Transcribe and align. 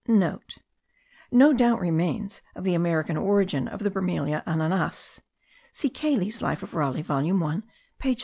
(* 0.03 0.07
No 1.31 1.53
doubt 1.53 1.79
remains 1.79 2.41
of 2.55 2.63
the 2.63 2.73
American 2.73 3.17
origin 3.17 3.67
of 3.67 3.83
the 3.83 3.91
Bromelia 3.91 4.41
ananas. 4.47 5.21
See 5.71 5.91
Cayley's 5.91 6.41
Life 6.41 6.63
of 6.63 6.73
Raleigh 6.73 7.03
volume 7.03 7.39
1 7.39 7.61
page 7.99 8.17
61. 8.17 8.17